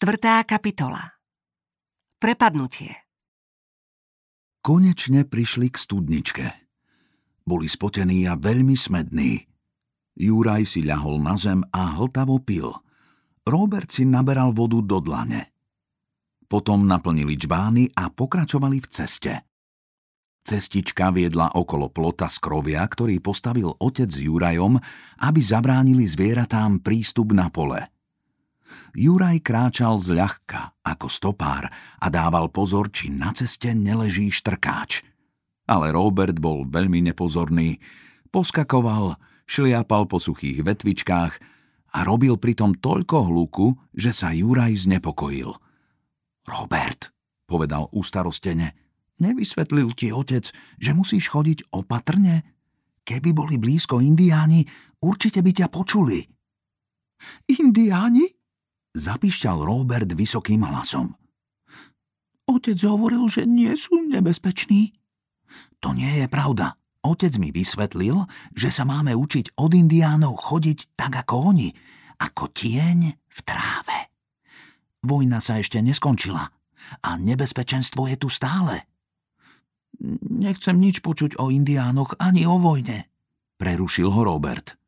[0.00, 1.12] Štvrtá kapitola
[2.16, 3.04] Prepadnutie
[4.64, 6.46] Konečne prišli k studničke.
[7.44, 9.44] Boli spotení a veľmi smední.
[10.16, 12.72] Juraj si ľahol na zem a hltavo pil.
[13.44, 15.52] Robert si naberal vodu do dlane.
[16.48, 19.32] Potom naplnili čbány a pokračovali v ceste.
[20.40, 24.80] Cestička viedla okolo plota z krovia, ktorý postavil otec s Jurajom,
[25.28, 27.84] aby zabránili zvieratám prístup na pole–
[28.94, 35.06] Juraj kráčal zľahka ako stopár a dával pozor, či na ceste neleží štrkáč.
[35.70, 37.78] Ale Robert bol veľmi nepozorný.
[38.34, 39.14] Poskakoval,
[39.46, 41.34] šliapal po suchých vetvičkách
[41.94, 45.50] a robil pritom toľko hluku, že sa Juraj znepokojil.
[46.46, 47.14] Robert,
[47.46, 48.74] povedal ustarostene,
[49.22, 52.58] nevysvetlil ti otec, že musíš chodiť opatrne?
[53.06, 54.62] Keby boli blízko indiáni,
[55.02, 56.22] určite by ťa počuli.
[57.50, 58.39] Indiáni?
[58.90, 61.14] Zapišťal Robert vysokým hlasom.
[62.50, 64.90] Otec hovoril, že nie sú nebezpeční.
[65.78, 66.74] To nie je pravda.
[67.00, 71.70] Otec mi vysvetlil, že sa máme učiť od indiánov chodiť tak ako oni,
[72.18, 73.98] ako tieň v tráve.
[75.06, 76.44] Vojna sa ešte neskončila
[77.00, 78.84] a nebezpečenstvo je tu stále.
[80.28, 83.08] Nechcem nič počuť o indiánoch ani o vojne,
[83.56, 84.79] prerušil ho Robert.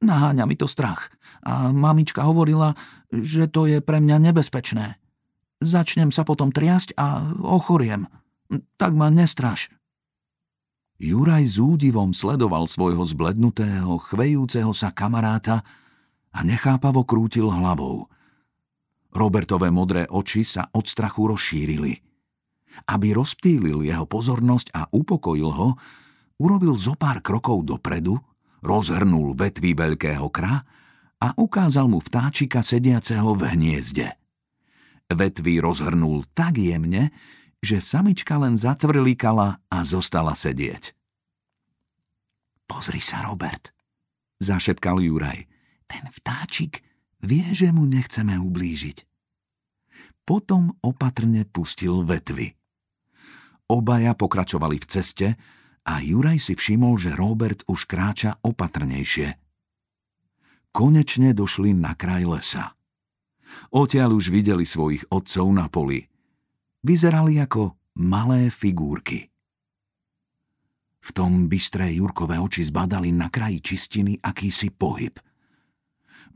[0.00, 1.12] Naháňa mi to strach.
[1.44, 2.76] A mamička hovorila,
[3.12, 5.00] že to je pre mňa nebezpečné.
[5.60, 8.08] Začnem sa potom triasť a ochoriem.
[8.80, 9.68] Tak ma nestraš.
[11.00, 15.64] Juraj s údivom sledoval svojho zblednutého, chvejúceho sa kamaráta
[16.28, 18.04] a nechápavo krútil hlavou.
[19.10, 22.04] Robertové modré oči sa od strachu rozšírili.
[22.86, 25.68] Aby rozptýlil jeho pozornosť a upokojil ho,
[26.38, 28.20] urobil zo pár krokov dopredu
[28.60, 30.64] rozhrnul vetvy veľkého kra
[31.20, 34.08] a ukázal mu vtáčika sediaceho v hniezde.
[35.10, 37.12] Vetvy rozhrnul tak jemne,
[37.60, 40.96] že samička len zacvrlíkala a zostala sedieť.
[42.64, 43.74] Pozri sa, Robert,
[44.38, 45.44] zašepkal Juraj.
[45.90, 46.86] Ten vtáčik
[47.20, 49.04] vie, že mu nechceme ublížiť.
[50.22, 52.54] Potom opatrne pustil vetvy.
[53.66, 55.28] Obaja pokračovali v ceste,
[55.86, 59.36] a Juraj si všimol, že Robert už kráča opatrnejšie.
[60.70, 62.78] Konečne došli na kraj lesa.
[63.74, 66.06] Odtiaľ už videli svojich otcov na poli.
[66.86, 69.26] Vyzerali ako malé figúrky.
[71.00, 75.16] V tom bystré Jurkové oči zbadali na kraji čistiny akýsi pohyb.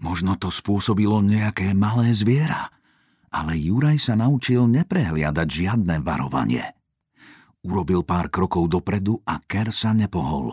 [0.00, 2.72] Možno to spôsobilo nejaké malé zviera,
[3.30, 6.74] ale Juraj sa naučil neprehliadať žiadne varovanie.
[7.64, 10.52] Urobil pár krokov dopredu a Ker sa nepohol.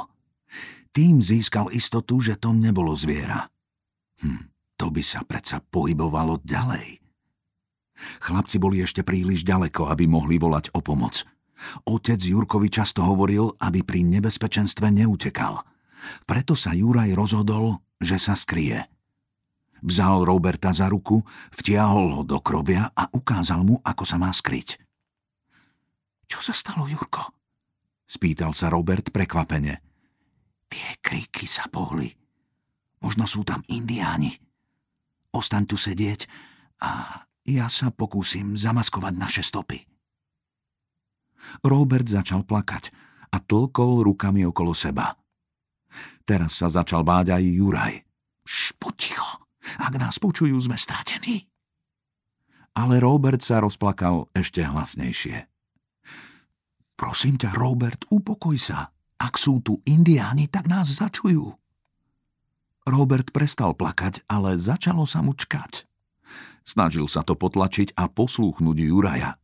[0.96, 3.52] Tým získal istotu, že to nebolo zviera.
[4.24, 4.48] Hm,
[4.80, 7.04] to by sa predsa pohybovalo ďalej.
[8.24, 11.28] Chlapci boli ešte príliš ďaleko, aby mohli volať o pomoc.
[11.86, 15.62] Otec Jurkovi často hovoril, aby pri nebezpečenstve neutekal.
[16.26, 18.82] Preto sa Juraj rozhodol, že sa skrie.
[19.82, 21.22] Vzal Roberta za ruku,
[21.54, 24.78] vtiahol ho do krovia a ukázal mu, ako sa má skryť.
[26.41, 27.38] Čo sa stalo, Jurko?
[28.09, 29.78] Spýtal sa Robert prekvapene.
[30.66, 32.09] Tie kriky sa pohli.
[33.06, 34.41] Možno sú tam indiáni.
[35.38, 36.25] Ostaň tu sedieť
[36.81, 39.85] a ja sa pokúsim zamaskovať naše stopy.
[41.62, 42.90] Robert začal plakať
[43.29, 45.13] a tlkol rukami okolo seba.
[46.25, 47.94] Teraz sa začal báť aj Juraj.
[48.50, 49.46] Šť, poticho,
[49.78, 51.46] ak nás počujú, sme stratení.
[52.73, 55.51] Ale Robert sa rozplakal ešte hlasnejšie.
[57.02, 58.94] Prosím ťa, Robert, upokoj sa.
[59.18, 61.50] Ak sú tu indiáni, tak nás začujú.
[62.86, 65.90] Robert prestal plakať, ale začalo sa mu čkať.
[66.62, 69.42] Snažil sa to potlačiť a poslúchnuť Juraja.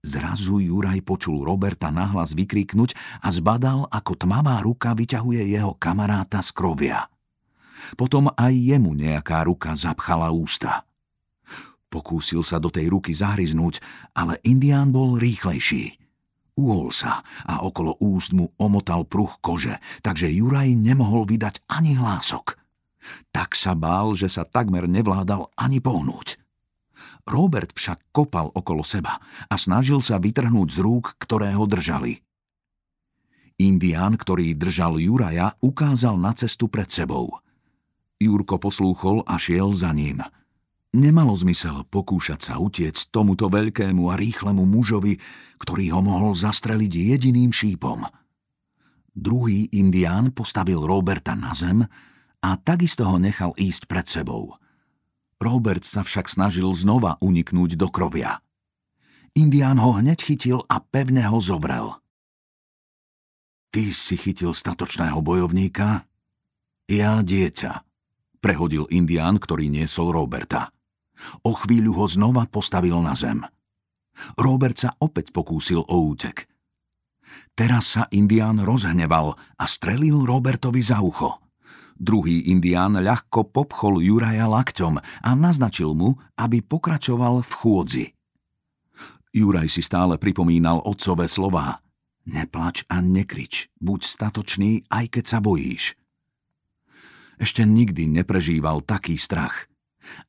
[0.00, 6.54] Zrazu Juraj počul Roberta nahlas vykriknúť a zbadal, ako tmavá ruka vyťahuje jeho kamaráta z
[6.54, 7.10] krovia.
[7.98, 10.86] Potom aj jemu nejaká ruka zapchala ústa.
[11.90, 13.82] Pokúsil sa do tej ruky zahryznúť,
[14.14, 15.99] ale indián bol rýchlejší.
[16.58, 22.58] Uhol sa a okolo úst mu omotal pruh kože, takže Juraj nemohol vydať ani hlások.
[23.32, 26.36] Tak sa bál, že sa takmer nevládal ani pohnúť.
[27.24, 32.20] Robert však kopal okolo seba a snažil sa vytrhnúť z rúk, ktoré ho držali.
[33.60, 37.40] Indián, ktorý držal Juraja, ukázal na cestu pred sebou.
[38.16, 40.24] Jurko poslúchol a šiel za ním–
[40.90, 45.22] Nemalo zmysel pokúšať sa utiecť tomuto veľkému a rýchlemu mužovi,
[45.62, 48.10] ktorý ho mohol zastreliť jediným šípom.
[49.14, 51.86] Druhý indián postavil Roberta na zem
[52.42, 54.58] a takisto ho nechal ísť pred sebou.
[55.38, 58.42] Robert sa však snažil znova uniknúť do krovia.
[59.38, 62.02] Indián ho hneď chytil a pevne ho zovrel.
[63.70, 66.02] Ty si chytil statočného bojovníka?
[66.90, 67.86] Ja dieťa,
[68.42, 70.74] prehodil Indián, ktorý niesol Roberta.
[71.44, 73.44] O chvíľu ho znova postavil na zem.
[74.36, 76.48] Robert sa opäť pokúsil o útek.
[77.54, 81.38] Teraz sa Indián rozhneval a strelil Robertovi za ucho.
[82.00, 88.06] Druhý Indián ľahko popchol Juraja lakťom a naznačil mu, aby pokračoval v chôdzi.
[89.30, 91.76] Juraj si stále pripomínal otcové slová–
[92.28, 95.96] Neplač a nekrič, buď statočný, aj keď sa bojíš.
[97.40, 99.69] Ešte nikdy neprežíval taký strach,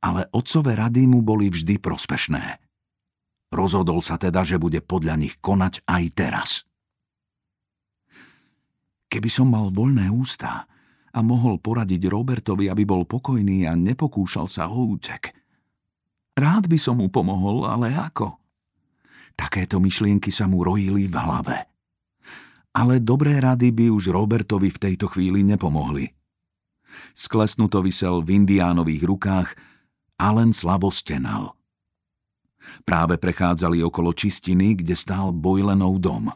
[0.03, 2.59] ale otcové rady mu boli vždy prospešné.
[3.51, 6.49] Rozhodol sa teda, že bude podľa nich konať aj teraz.
[9.11, 10.63] Keby som mal voľné ústa
[11.11, 15.35] a mohol poradiť Robertovi, aby bol pokojný a nepokúšal sa o útek,
[16.39, 18.39] rád by som mu pomohol, ale ako?
[19.35, 21.71] Takéto myšlienky sa mu rojili v hlave
[22.71, 26.07] ale dobré rady by už Robertovi v tejto chvíli nepomohli.
[27.15, 29.49] Sklesnuto vysel v indiánových rukách
[30.21, 31.57] a len slabo stenal.
[32.85, 36.29] Práve prechádzali okolo čistiny, kde stál Bojlenov dom.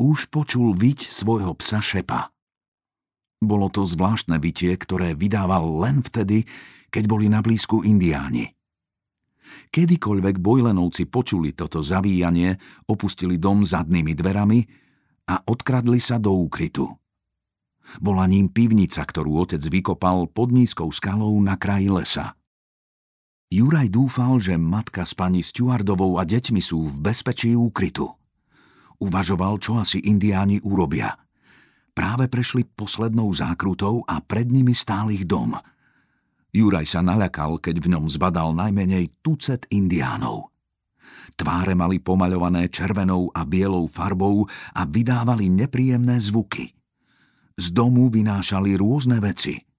[0.00, 2.32] Už počul viť svojho psa Šepa.
[3.40, 6.48] Bolo to zvláštne bytie, ktoré vydával len vtedy,
[6.88, 8.52] keď boli na blízku indiáni.
[9.70, 12.56] Kedykoľvek Bojlenovci počuli toto zavíjanie,
[12.88, 14.60] opustili dom zadnými dverami
[15.28, 16.88] a odkradli sa do úkrytu.
[17.98, 22.39] Bola ním pivnica, ktorú otec vykopal pod nízkou skalou na kraji lesa.
[23.50, 28.06] Juraj dúfal, že matka s pani Stuardovou a deťmi sú v bezpečí úkrytu.
[29.02, 31.18] Uvažoval, čo asi indiáni urobia.
[31.90, 35.58] Práve prešli poslednou zákrutou a pred nimi stál ich dom.
[36.54, 40.54] Juraj sa naľakal, keď v ňom zbadal najmenej tucet indiánov.
[41.34, 44.46] Tváre mali pomaľované červenou a bielou farbou
[44.78, 46.70] a vydávali nepríjemné zvuky.
[47.58, 49.69] Z domu vynášali rôzne veci.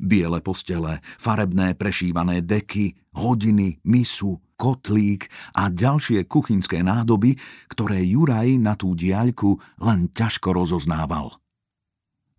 [0.00, 7.36] Biele postele, farebné prešívané deky, hodiny, misu, kotlík a ďalšie kuchynské nádoby,
[7.70, 11.36] ktoré Juraj na tú diaľku len ťažko rozoznával.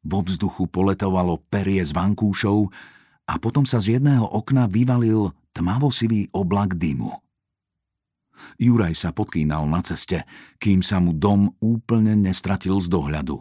[0.05, 2.69] Vo vzduchu poletovalo perie z vankúšov
[3.25, 7.09] a potom sa z jedného okna vyvalil tmavosivý oblak dymu.
[8.59, 10.27] Juraj sa podkýnal na ceste,
[10.59, 13.39] kým sa mu dom úplne nestratil z dohľadu.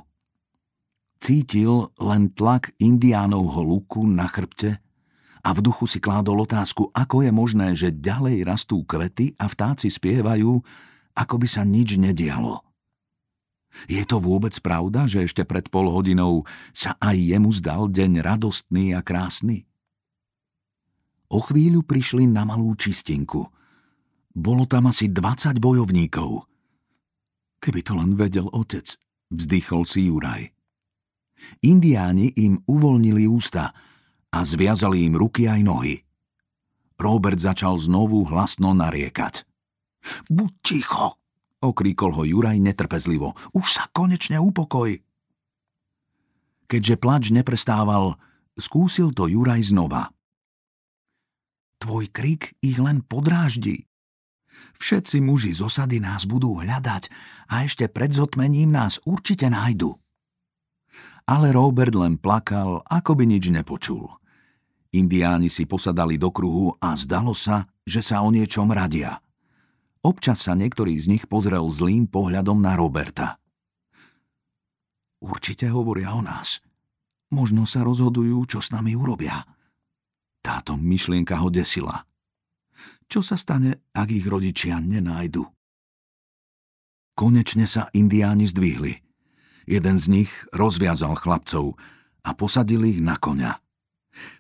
[1.25, 4.77] Cítil len tlak indiánovho luku na chrbte
[5.41, 9.89] a v duchu si kládol otázku, ako je možné, že ďalej rastú kvety a vtáci
[9.89, 10.61] spievajú,
[11.17, 12.61] ako by sa nič nedialo.
[13.89, 16.45] Je to vôbec pravda, že ešte pred pol hodinou
[16.77, 19.65] sa aj jemu zdal deň radostný a krásny?
[21.33, 23.49] O chvíľu prišli na malú čistinku–
[24.35, 26.43] bolo tam asi 20 bojovníkov.
[27.63, 28.99] Keby to len vedel otec,
[29.31, 30.51] vzdychol si Juraj.
[31.65, 33.73] Indiáni im uvoľnili ústa
[34.35, 35.97] a zviazali im ruky aj nohy.
[36.99, 39.45] Robert začal znovu hlasno nariekať.
[40.31, 41.19] Buď ticho,
[41.65, 43.35] okríkol ho Juraj netrpezlivo.
[43.57, 44.95] Už sa konečne upokoj.
[46.65, 48.17] Keďže plač neprestával,
[48.57, 50.13] skúsil to Juraj znova.
[51.83, 53.85] Tvoj krik ich len podráždi,
[54.79, 57.11] Všetci muži z osady nás budú hľadať
[57.51, 59.99] a ešte pred zotmením nás určite nájdu.
[61.25, 64.13] Ale Robert len plakal, ako by nič nepočul.
[64.93, 69.19] Indiáni si posadali do kruhu a zdalo sa, že sa o niečom radia.
[70.05, 73.41] Občas sa niektorý z nich pozrel zlým pohľadom na Roberta.
[75.25, 76.61] Určite hovoria o nás.
[77.33, 79.49] Možno sa rozhodujú, čo s nami urobia.
[80.45, 82.05] Táto myšlienka ho desila.
[83.09, 85.41] Čo sa stane, ak ich rodičia nenájdu?
[87.17, 89.01] Konečne sa indiáni zdvihli.
[89.65, 91.77] Jeden z nich rozviazal chlapcov
[92.25, 93.61] a posadil ich na koňa.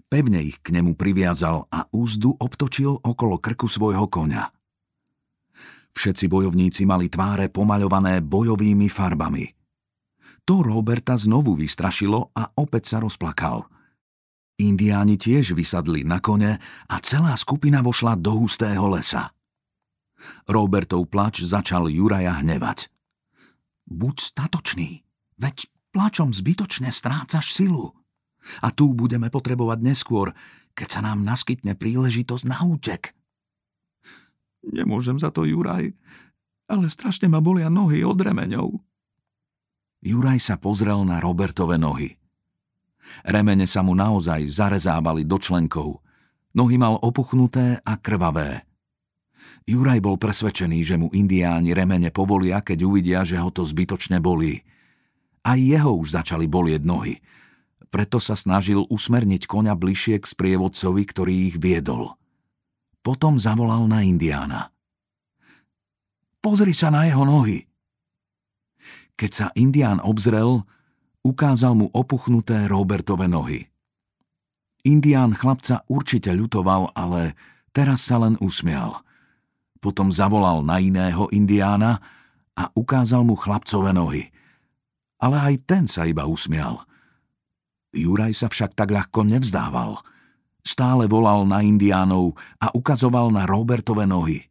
[0.06, 4.52] Pevne ich k nemu priviazal a úzdu obtočil okolo krku svojho koňa.
[5.94, 9.46] Všetci bojovníci mali tváre pomaľované bojovými farbami.
[10.44, 13.64] To Roberta znovu vystrašilo a opäť sa rozplakal–
[14.54, 19.34] Indiáni tiež vysadli na kone a celá skupina vošla do hustého lesa.
[20.46, 22.86] Robertov plač začal Juraja hnevať.
[23.90, 25.02] Buď statočný,
[25.40, 27.94] veď plačom zbytočne strácaš silu.
[28.60, 30.36] A tu budeme potrebovať neskôr,
[30.76, 33.16] keď sa nám naskytne príležitosť na útek.
[34.64, 35.92] Nemôžem za to, Juraj,
[36.68, 38.68] ale strašne ma bolia nohy od remeňov.
[40.04, 42.12] Juraj sa pozrel na Robertove nohy–
[43.24, 46.00] Remene sa mu naozaj zarezávali do členkov.
[46.54, 48.66] Nohy mal opuchnuté a krvavé.
[49.64, 54.60] Juraj bol presvedčený, že mu indiáni remene povolia, keď uvidia, že ho to zbytočne bolí.
[55.44, 57.20] Aj jeho už začali bolieť nohy.
[57.92, 62.16] Preto sa snažil usmerniť koňa bližšie k sprievodcovi, ktorý ich viedol.
[63.04, 64.72] Potom zavolal na indiána.
[66.40, 67.68] Pozri sa na jeho nohy.
[69.14, 70.64] Keď sa indián obzrel,
[71.22, 73.68] ukázal mu opuchnuté Robertove nohy.
[74.84, 77.32] Indián chlapca určite ľutoval, ale
[77.72, 79.00] teraz sa len usmial.
[79.80, 82.00] Potom zavolal na iného indiána
[82.52, 84.28] a ukázal mu chlapcové nohy.
[85.24, 86.84] Ale aj ten sa iba usmial.
[87.96, 90.04] Juraj sa však tak ľahko nevzdával.
[90.60, 94.44] Stále volal na indiánov a ukazoval na Robertove nohy.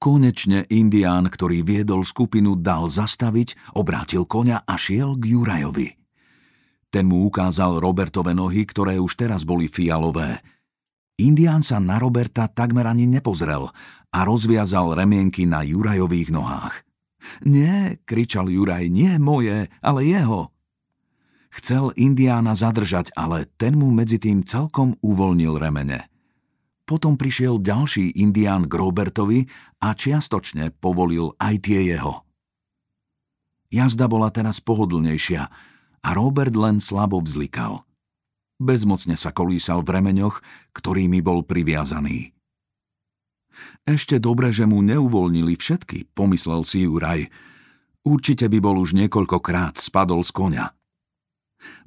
[0.00, 5.88] Konečne indián, ktorý viedol skupinu, dal zastaviť, obrátil koňa a šiel k Jurajovi.
[6.88, 10.40] Ten mu ukázal Robertove nohy, ktoré už teraz boli fialové.
[11.20, 13.72] Indián sa na Roberta takmer ani nepozrel
[14.12, 16.85] a rozviazal remienky na Jurajových nohách.
[17.42, 20.52] Nie, kričal Juraj, nie moje, ale jeho.
[21.56, 26.04] Chcel Indiána zadržať, ale ten mu medzi tým celkom uvoľnil remene.
[26.86, 29.48] Potom prišiel ďalší indián k Robertovi
[29.82, 32.22] a čiastočne povolil aj tie jeho.
[33.72, 35.42] Jazda bola teraz pohodlnejšia
[36.04, 37.82] a Robert len slabo vzlikal.
[38.62, 40.38] Bezmocne sa kolísal v remeňoch,
[40.76, 42.35] ktorými bol priviazaný.
[43.86, 47.30] Ešte dobre, že mu neuvoľnili všetky, pomyslel si Juraj.
[48.06, 50.66] Určite by bol už niekoľkokrát spadol z konia.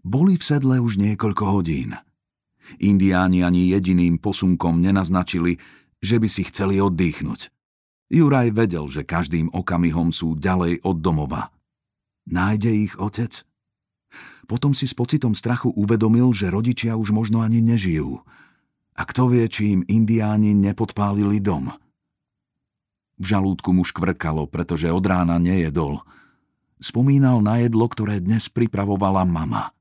[0.04, 1.96] Boli v sedle už niekoľko hodín–
[2.78, 5.58] Indiáni ani jediným posunkom nenaznačili,
[5.98, 7.50] že by si chceli oddychnúť.
[8.14, 11.50] Juraj vedel, že každým okamihom sú ďalej od domova.
[12.30, 13.46] Nájde ich otec?
[14.46, 18.22] Potom si s pocitom strachu uvedomil, že rodičia už možno ani nežijú.
[19.00, 21.72] A kto vie, či im indiáni nepodpálili dom.
[23.16, 26.04] V žalúdku mu škvrkalo, pretože od rána nejedol.
[26.84, 29.72] Spomínal na jedlo, ktoré dnes pripravovala mama–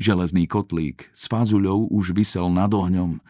[0.00, 3.20] Železný kotlík s fazuľou už vysel nad ohňom.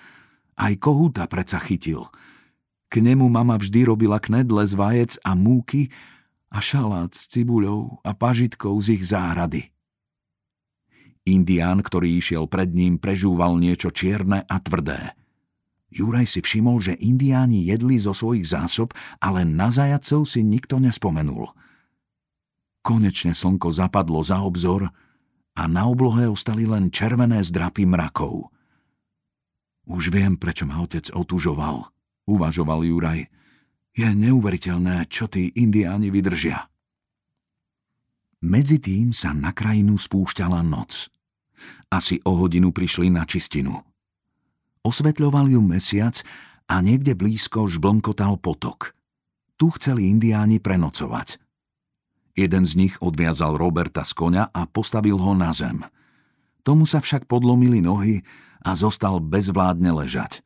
[0.55, 2.07] Aj kohúta preca chytil.
[2.87, 5.91] K nemu mama vždy robila knedle z vajec a múky
[6.47, 9.75] a šalát s cibuľou a pažitkou z ich záhrady.
[11.29, 15.13] Indián, ktorý išiel pred ním, prežúval niečo čierne a tvrdé.
[15.91, 21.51] Juraj si všimol, že indiáni jedli zo svojich zásob, ale na zajacov si nikto nespomenul.
[22.81, 24.89] Konečne slnko zapadlo za obzor
[25.59, 28.49] a na oblohe ostali len červené zdrapy mrakov.
[29.91, 31.91] Už viem, prečo ma otec otužoval,
[32.31, 33.27] uvažoval Juraj.
[33.91, 36.70] Je neuveriteľné, čo tí indiáni vydržia.
[38.41, 41.13] Medzi tým sa na krajinu spúšťala noc.
[41.93, 43.85] Asi o hodinu prišli na čistinu.
[44.81, 46.25] Osvetľoval ju mesiac
[46.65, 48.97] a niekde blízko žblnkotal potok.
[49.61, 51.37] Tu chceli indiáni prenocovať–
[52.41, 55.83] Jeden z nich odviazal Roberta z konia a postavil ho na zem.
[56.65, 58.23] Tomu sa však podlomili nohy
[58.65, 60.41] a zostal bezvládne ležať.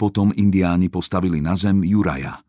[0.00, 2.40] Potom indiáni postavili na zem Juraja.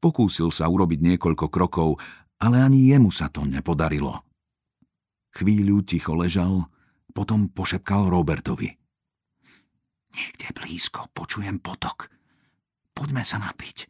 [0.00, 2.00] Pokúsil sa urobiť niekoľko krokov,
[2.40, 4.24] ale ani jemu sa to nepodarilo.
[5.36, 6.66] Chvíľu ticho ležal,
[7.12, 8.72] potom pošepkal Robertovi.
[10.10, 12.10] Niekde blízko počujem potok.
[12.96, 13.86] Poďme sa napiť.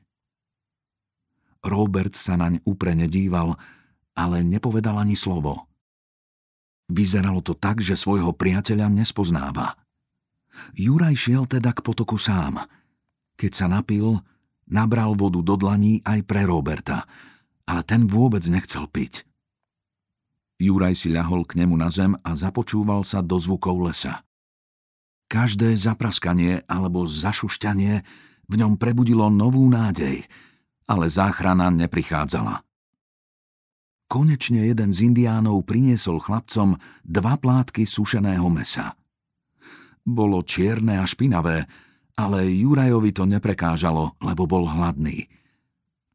[1.65, 3.57] Robert sa naň úprene díval,
[4.17, 5.69] ale nepovedal ani slovo.
[6.91, 9.79] Vyzeralo to tak, že svojho priateľa nespoznáva.
[10.75, 12.67] Juraj šiel teda k potoku sám.
[13.39, 14.21] Keď sa napil,
[14.69, 17.07] nabral vodu do dlaní aj pre Roberta,
[17.71, 19.23] ale ten vôbec nechcel piť.
[20.59, 24.27] Juraj si ľahol k nemu na zem a započúval sa do zvukov lesa.
[25.31, 27.95] Každé zapraskanie alebo zašušťanie
[28.51, 30.27] v ňom prebudilo novú nádej–
[30.91, 32.67] ale záchrana neprichádzala.
[34.11, 36.75] Konečne jeden z indiánov priniesol chlapcom
[37.07, 38.99] dva plátky sušeného mesa.
[40.03, 41.63] Bolo čierne a špinavé,
[42.19, 45.31] ale Jurajovi to neprekážalo, lebo bol hladný.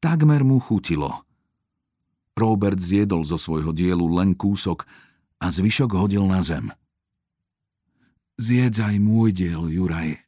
[0.04, 1.24] Takmer mu chutilo.
[2.36, 4.84] Robert zjedol zo svojho dielu len kúsok
[5.40, 6.68] a zvyšok hodil na zem.
[8.36, 10.20] Zjedz aj môj diel, Juraj.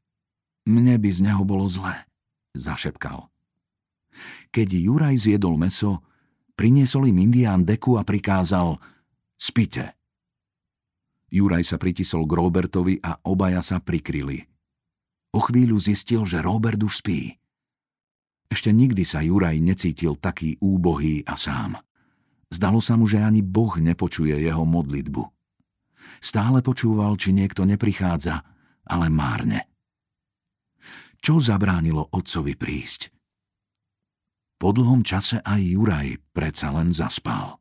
[0.63, 2.07] Mne by z neho bolo zle,
[2.55, 3.27] zašepkal.
[4.55, 5.99] Keď Juraj zjedol meso,
[6.55, 8.79] priniesol im indián deku a prikázal
[9.35, 9.99] Spite.
[11.27, 14.39] Juraj sa pritisol k Robertovi a obaja sa prikryli.
[15.35, 17.35] O chvíľu zistil, že Robert už spí.
[18.47, 21.75] Ešte nikdy sa Juraj necítil taký úbohý a sám.
[22.47, 25.23] Zdalo sa mu, že ani Boh nepočuje jeho modlitbu.
[26.23, 28.41] Stále počúval, či niekto neprichádza,
[28.87, 29.67] ale márne.
[31.17, 33.11] čo zabránilo otcovi prísť.
[34.57, 37.59] Po dlhom čase aj Juraj predsa len zaspal.